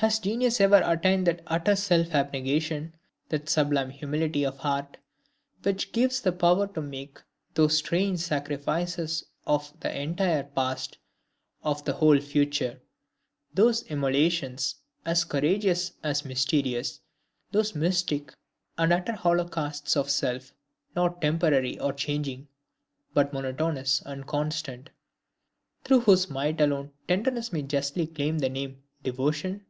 Has 0.00 0.18
genius 0.18 0.60
ever 0.60 0.82
attained 0.84 1.26
that 1.26 1.40
utter 1.46 1.74
self 1.74 2.14
abnegation, 2.14 2.94
that 3.30 3.48
sublime 3.48 3.88
humility 3.88 4.44
of 4.44 4.58
heart 4.58 4.98
which 5.62 5.90
gives 5.90 6.20
the 6.20 6.32
power 6.32 6.66
to 6.74 6.82
make 6.82 7.18
those 7.54 7.78
strange 7.78 8.18
sacrifices 8.20 9.24
of 9.46 9.72
the 9.80 9.98
entire 9.98 10.42
Past, 10.42 10.98
of 11.64 11.82
the 11.86 11.94
whole 11.94 12.20
Future; 12.20 12.82
those 13.54 13.84
immolations, 13.84 14.74
as 15.06 15.24
courageous 15.24 15.92
as 16.04 16.26
mysterious; 16.26 17.00
those 17.52 17.74
mystic 17.74 18.34
and 18.76 18.92
utter 18.92 19.14
holocausts 19.14 19.96
of 19.96 20.10
self, 20.10 20.52
not 20.94 21.22
temporary 21.22 21.78
and 21.78 21.96
changing, 21.96 22.48
but 23.14 23.32
monotonous 23.32 24.02
and 24.04 24.26
constant, 24.26 24.90
through 25.84 26.00
whose 26.00 26.28
might 26.28 26.60
alone 26.60 26.92
tenderness 27.08 27.50
may 27.50 27.62
justly 27.62 28.06
claim 28.06 28.38
the 28.40 28.48
higher 28.48 28.52
name, 28.52 28.82
devotion? 29.02 29.64